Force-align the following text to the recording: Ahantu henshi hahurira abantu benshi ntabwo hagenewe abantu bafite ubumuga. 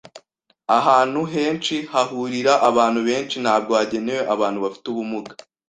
Ahantu 0.77 1.21
henshi 1.33 1.75
hahurira 1.91 2.53
abantu 2.69 2.99
benshi 3.07 3.35
ntabwo 3.43 3.71
hagenewe 3.79 4.21
abantu 4.35 4.57
bafite 4.65 4.85
ubumuga. 4.89 5.31